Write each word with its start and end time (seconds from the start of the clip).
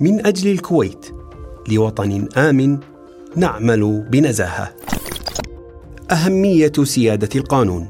من 0.00 0.26
أجل 0.26 0.50
الكويت 0.50 1.06
لوطن 1.68 2.28
آمن 2.36 2.78
نعمل 3.36 4.06
بنزاهة. 4.10 4.74
أهمية 6.10 6.72
سيادة 6.82 7.28
القانون. 7.36 7.88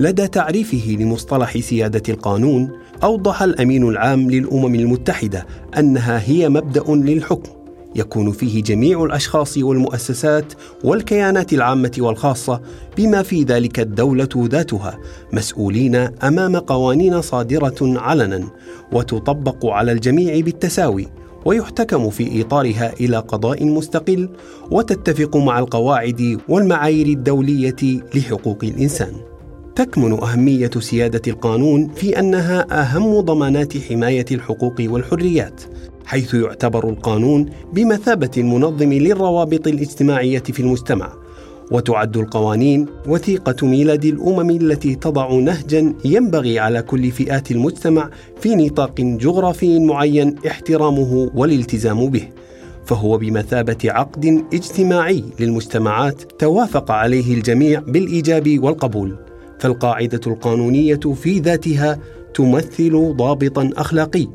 لدى 0.00 0.26
تعريفه 0.26 0.96
لمصطلح 1.00 1.58
سيادة 1.58 2.02
القانون 2.08 2.70
أوضح 3.02 3.42
الأمين 3.42 3.88
العام 3.88 4.30
للأمم 4.30 4.74
المتحدة 4.74 5.46
أنها 5.78 6.22
هي 6.28 6.48
مبدأ 6.48 6.84
للحكم. 6.88 7.52
يكون 7.96 8.32
فيه 8.32 8.62
جميع 8.62 9.04
الأشخاص 9.04 9.58
والمؤسسات 9.58 10.52
والكيانات 10.84 11.52
العامة 11.52 11.92
والخاصة 11.98 12.60
بما 12.96 13.22
في 13.22 13.42
ذلك 13.42 13.80
الدولة 13.80 14.28
ذاتها 14.36 14.98
مسؤولين 15.32 15.94
أمام 15.96 16.56
قوانين 16.56 17.22
صادرة 17.22 17.76
علنا 17.80 18.48
وتطبق 18.92 19.66
على 19.66 19.92
الجميع 19.92 20.40
بالتساوي. 20.40 21.08
ويحتكم 21.44 22.10
في 22.10 22.40
اطارها 22.40 22.92
إلى 23.00 23.16
قضاء 23.16 23.64
مستقل 23.64 24.28
وتتفق 24.70 25.36
مع 25.36 25.58
القواعد 25.58 26.38
والمعايير 26.48 27.06
الدولية 27.06 28.00
لحقوق 28.14 28.58
الإنسان. 28.64 29.12
تكمن 29.76 30.12
أهمية 30.12 30.70
سيادة 30.78 31.22
القانون 31.26 31.88
في 31.88 32.18
أنها 32.18 32.82
أهم 32.82 33.20
ضمانات 33.20 33.78
حماية 33.78 34.26
الحقوق 34.30 34.74
والحريات 34.80 35.62
حيث 36.06 36.34
يعتبر 36.34 36.88
القانون 36.88 37.50
بمثابة 37.72 38.30
المنظم 38.38 38.92
للروابط 38.92 39.66
الاجتماعية 39.66 40.38
في 40.42 40.60
المجتمع 40.60 41.12
وتعد 41.70 42.16
القوانين 42.16 42.86
وثيقة 43.08 43.66
ميلاد 43.66 44.04
الأمم 44.04 44.50
التي 44.50 44.94
تضع 44.94 45.32
نهجا 45.32 45.94
ينبغي 46.04 46.58
على 46.58 46.82
كل 46.82 47.10
فئات 47.10 47.50
المجتمع 47.50 48.10
في 48.40 48.54
نطاق 48.54 49.00
جغرافي 49.00 49.78
معين 49.78 50.34
احترامه 50.46 51.30
والالتزام 51.34 52.10
به 52.10 52.28
فهو 52.84 53.18
بمثابة 53.18 53.78
عقد 53.84 54.44
اجتماعي 54.54 55.24
للمجتمعات 55.40 56.22
توافق 56.38 56.90
عليه 56.90 57.34
الجميع 57.34 57.80
بالإيجاب 57.80 58.64
والقبول 58.64 59.16
فالقاعدة 59.58 60.20
القانونية 60.26 61.00
في 61.14 61.38
ذاتها 61.38 61.98
تمثل 62.34 63.14
ضابطا 63.16 63.70
أخلاقي 63.76 64.26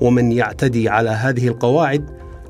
ومن 0.00 0.32
يعتدي 0.32 0.88
على 0.88 1.10
هذه 1.10 1.48
القواعد 1.48 2.04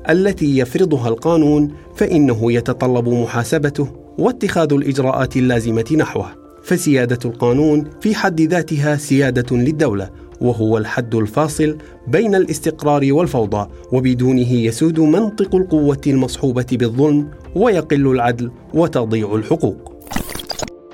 التي 0.09 0.57
يفرضها 0.57 1.07
القانون 1.09 1.71
فإنه 1.95 2.51
يتطلب 2.51 3.09
محاسبته 3.09 3.87
واتخاذ 4.19 4.73
الإجراءات 4.73 5.37
اللازمة 5.37 5.85
نحوه 5.97 6.27
فسيادة 6.63 7.19
القانون 7.25 7.89
في 8.01 8.15
حد 8.15 8.41
ذاتها 8.41 8.95
سيادة 8.95 9.57
للدولة 9.57 10.09
وهو 10.41 10.77
الحد 10.77 11.15
الفاصل 11.15 11.77
بين 12.07 12.35
الاستقرار 12.35 13.13
والفوضى 13.13 13.69
وبدونه 13.91 14.53
يسود 14.53 14.99
منطق 14.99 15.55
القوة 15.55 16.01
المصحوبة 16.07 16.65
بالظلم 16.71 17.27
ويقل 17.55 18.07
العدل 18.07 18.51
وتضيع 18.73 19.35
الحقوق. 19.35 19.93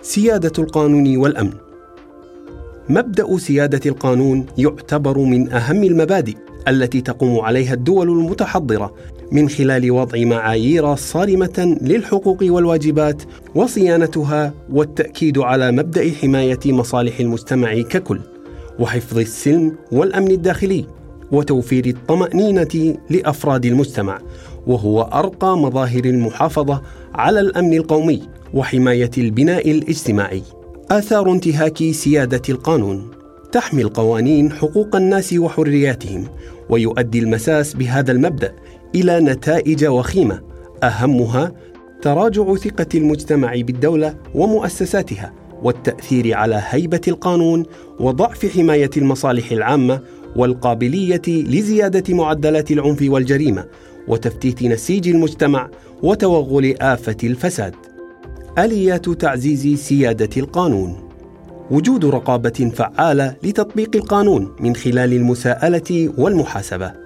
سيادة 0.02 0.52
القانون 0.60 1.18
والأمن. 1.18 1.54
مبدأ 2.90 3.38
سيادة 3.38 3.82
القانون 3.86 4.46
يعتبر 4.58 5.18
من 5.20 5.52
أهم 5.54 5.84
المبادئ 5.84 6.36
التي 6.68 7.02
تقوم 7.02 7.40
عليها 7.40 7.74
الدول 7.74 8.10
المتحضرة 8.10 8.94
من 9.36 9.50
خلال 9.50 9.92
وضع 9.92 10.20
معايير 10.20 10.96
صارمة 10.96 11.78
للحقوق 11.82 12.38
والواجبات 12.44 13.22
وصيانتها 13.56 14.54
والتأكيد 14.70 15.38
على 15.38 15.72
مبدأ 15.72 16.12
حماية 16.22 16.60
مصالح 16.66 17.20
المجتمع 17.20 17.82
ككل 17.82 18.20
وحفظ 18.80 19.18
السلم 19.18 19.76
والأمن 19.92 20.32
الداخلي 20.32 20.86
وتوفير 21.32 21.86
الطمأنينة 21.86 22.98
لأفراد 23.10 23.66
المجتمع 23.66 24.20
وهو 24.68 25.02
أرقى 25.02 25.58
مظاهر 25.58 26.06
المحافظة 26.06 26.82
على 27.14 27.40
الأمن 27.40 27.74
القومي 27.74 28.22
وحماية 28.54 29.12
البناء 29.18 29.72
الاجتماعي. 29.72 30.44
آثار 30.92 31.32
انتهاك 31.32 31.92
سيادة 31.92 32.42
القانون 32.50 33.08
تحمي 33.52 33.82
القوانين 33.82 34.52
حقوق 34.52 34.96
الناس 34.96 35.34
وحرياتهم 35.34 36.28
ويؤدي 36.70 37.20
المساس 37.20 37.74
بهذا 37.74 38.12
المبدأ 38.12 38.54
إلى 38.96 39.20
نتائج 39.20 39.86
وخيمة 39.86 40.42
أهمها 40.84 41.52
تراجع 42.02 42.56
ثقة 42.56 42.88
المجتمع 42.96 43.54
بالدولة 43.56 44.16
ومؤسساتها 44.36 45.34
والتأثير 45.64 46.34
على 46.38 46.64
هيبة 46.70 47.02
القانون 47.08 47.66
وضعف 48.00 48.46
حماية 48.46 48.90
المصالح 48.98 49.52
العامة 49.52 50.00
والقابلية 50.36 51.22
لزيادة 51.28 52.14
معدلات 52.14 52.72
العنف 52.72 53.00
والجريمة 53.02 53.66
وتفتيت 54.08 54.64
نسيج 54.64 55.08
المجتمع 55.08 55.70
وتوغل 56.04 56.76
آفة 56.82 57.18
الفساد. 57.24 57.76
آليات 58.58 59.10
تعزيز 59.10 59.80
سيادة 59.80 60.30
القانون. 60.38 61.10
وجود 61.72 62.06
رقابة 62.06 62.72
فعالة 62.76 63.36
لتطبيق 63.44 63.96
القانون 63.96 64.56
من 64.60 64.76
خلال 64.76 65.14
المساءلة 65.14 66.14
والمحاسبة. 66.18 67.05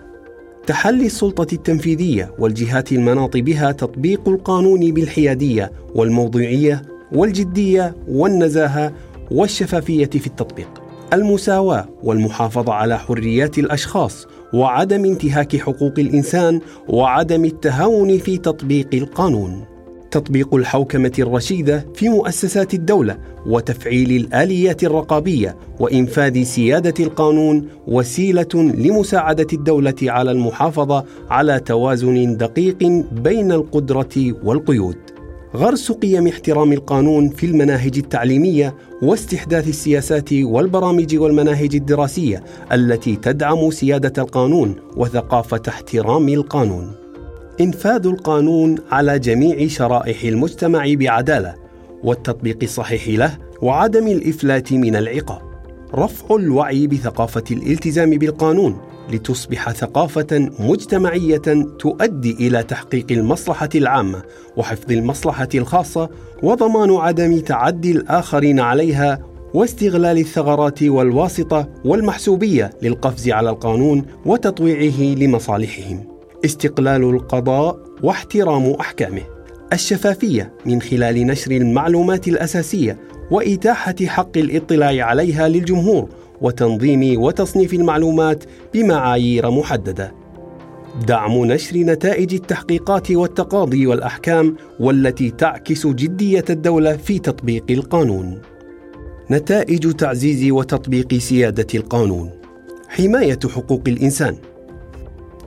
تحلي 0.69 1.05
السلطة 1.05 1.53
التنفيذية 1.53 2.35
والجهات 2.39 2.91
المناط 2.91 3.37
بها 3.37 3.71
تطبيق 3.71 4.29
القانون 4.29 4.91
بالحيادية 4.91 5.71
والموضوعية 5.95 6.81
والجدية 7.11 7.95
والنزاهة 8.07 8.93
والشفافية 9.31 10.05
في 10.05 10.27
التطبيق. 10.27 10.69
المساواة 11.13 11.87
والمحافظة 12.03 12.73
على 12.73 12.99
حريات 12.99 13.59
الأشخاص 13.59 14.27
وعدم 14.53 15.05
انتهاك 15.05 15.57
حقوق 15.57 15.93
الإنسان 15.97 16.61
وعدم 16.87 17.45
التهاون 17.45 18.17
في 18.17 18.37
تطبيق 18.37 18.89
القانون. 18.93 19.65
تطبيق 20.11 20.55
الحوكمة 20.55 21.11
الرشيدة 21.19 21.85
في 21.95 22.09
مؤسسات 22.09 22.73
الدولة 22.73 23.17
وتفعيل 23.45 24.11
الآليات 24.11 24.83
الرقابية 24.83 25.57
وإنفاذ 25.79 26.43
سيادة 26.43 26.93
القانون 27.05 27.67
وسيلة 27.87 28.47
لمساعدة 28.55 29.47
الدولة 29.53 29.95
على 30.03 30.31
المحافظة 30.31 31.05
على 31.29 31.59
توازن 31.59 32.37
دقيق 32.37 32.83
بين 33.11 33.51
القدرة 33.51 34.35
والقيود. 34.43 34.95
غرس 35.55 35.91
قيم 35.91 36.27
احترام 36.27 36.73
القانون 36.73 37.29
في 37.29 37.45
المناهج 37.45 37.97
التعليمية 37.97 38.75
واستحداث 39.01 39.67
السياسات 39.67 40.33
والبرامج 40.33 41.17
والمناهج 41.17 41.75
الدراسية 41.75 42.43
التي 42.71 43.15
تدعم 43.15 43.71
سيادة 43.71 44.23
القانون 44.23 44.75
وثقافة 44.97 45.61
احترام 45.67 46.29
القانون. 46.29 47.08
إنفاذ 47.61 48.07
القانون 48.07 48.75
على 48.91 49.19
جميع 49.19 49.67
شرائح 49.67 50.23
المجتمع 50.23 50.93
بعدالة 50.93 51.55
والتطبيق 52.03 52.57
الصحيح 52.63 53.07
له 53.07 53.37
وعدم 53.61 54.07
الإفلات 54.07 54.73
من 54.73 54.95
العقاب. 54.95 55.41
رفع 55.95 56.35
الوعي 56.35 56.87
بثقافة 56.87 57.43
الالتزام 57.51 58.09
بالقانون 58.09 58.77
لتصبح 59.11 59.71
ثقافة 59.71 60.49
مجتمعية 60.59 61.65
تؤدي 61.79 62.47
إلى 62.47 62.63
تحقيق 62.63 63.05
المصلحة 63.11 63.69
العامة 63.75 64.23
وحفظ 64.57 64.91
المصلحة 64.91 65.49
الخاصة 65.55 66.09
وضمان 66.43 66.95
عدم 66.95 67.39
تعدي 67.39 67.91
الآخرين 67.91 68.59
عليها 68.59 69.19
واستغلال 69.53 70.17
الثغرات 70.17 70.83
والواسطة 70.83 71.67
والمحسوبية 71.85 72.69
للقفز 72.81 73.29
على 73.29 73.49
القانون 73.49 74.05
وتطويعه 74.25 75.01
لمصالحهم. 75.15 76.18
استقلال 76.45 77.03
القضاء 77.03 77.79
واحترام 78.03 78.71
أحكامه. 78.71 79.21
الشفافية 79.73 80.53
من 80.65 80.81
خلال 80.81 81.27
نشر 81.27 81.51
المعلومات 81.51 82.27
الأساسية 82.27 82.97
وإتاحة 83.31 83.95
حق 84.05 84.37
الاطلاع 84.37 85.05
عليها 85.05 85.47
للجمهور 85.47 86.09
وتنظيم 86.41 87.21
وتصنيف 87.21 87.73
المعلومات 87.73 88.43
بمعايير 88.73 89.51
محددة. 89.51 90.13
دعم 91.07 91.45
نشر 91.45 91.77
نتائج 91.77 92.33
التحقيقات 92.33 93.11
والتقاضي 93.11 93.87
والأحكام 93.87 94.55
والتي 94.79 95.31
تعكس 95.31 95.87
جدية 95.87 96.45
الدولة 96.49 96.97
في 96.97 97.19
تطبيق 97.19 97.65
القانون. 97.69 98.41
نتائج 99.31 99.91
تعزيز 99.91 100.51
وتطبيق 100.51 101.13
سيادة 101.13 101.67
القانون. 101.75 102.29
حماية 102.87 103.39
حقوق 103.55 103.81
الإنسان. 103.87 104.35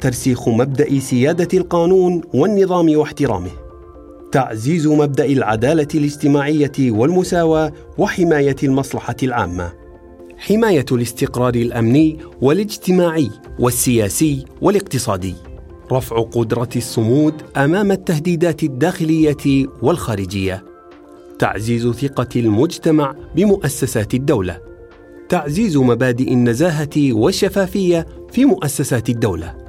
ترسيخ 0.02 0.48
مبدأ 0.48 0.98
سيادة 0.98 1.58
القانون 1.58 2.20
والنظام 2.34 2.96
واحترامه. 2.96 3.50
تعزيز 4.32 4.86
مبدأ 4.86 5.24
العدالة 5.24 5.88
الاجتماعية 5.94 6.72
والمساواة 6.78 7.72
وحماية 7.98 8.56
المصلحة 8.62 9.16
العامة. 9.22 9.72
حماية 10.38 10.84
الاستقرار 10.92 11.54
الأمني 11.54 12.18
والاجتماعي 12.40 13.30
والسياسي 13.58 14.44
والاقتصادي. 14.60 15.34
رفع 15.92 16.20
قدرة 16.20 16.68
الصمود 16.76 17.34
أمام 17.56 17.92
التهديدات 17.92 18.62
الداخلية 18.62 19.66
والخارجية. 19.82 20.64
تعزيز 21.38 21.88
ثقة 21.88 22.28
المجتمع 22.36 23.14
بمؤسسات 23.36 24.14
الدولة. 24.14 24.60
تعزيز 25.28 25.76
مبادئ 25.76 26.32
النزاهة 26.32 27.12
والشفافية 27.12 28.06
في 28.32 28.44
مؤسسات 28.44 29.08
الدولة. 29.08 29.61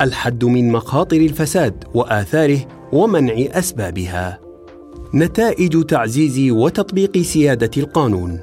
الحد 0.00 0.44
من 0.44 0.72
مخاطر 0.72 1.16
الفساد 1.16 1.84
وآثاره 1.94 2.68
ومنع 2.92 3.34
أسبابها. 3.38 4.40
نتائج 5.14 5.84
تعزيز 5.84 6.52
وتطبيق 6.52 7.18
سيادة 7.18 7.70
القانون. 7.76 8.40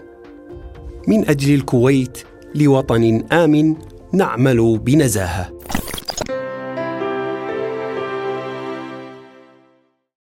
من 1.07 1.29
أجل 1.29 1.53
الكويت 1.53 2.17
لوطن 2.55 3.23
آمن 3.31 3.75
نعمل 4.13 4.77
بنزاهة. 4.77 5.56